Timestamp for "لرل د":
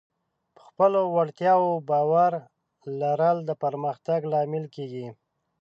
3.01-3.51